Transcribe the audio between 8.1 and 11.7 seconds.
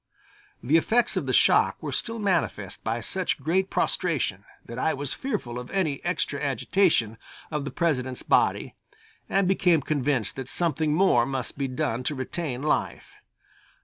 body, and became convinced that something more must be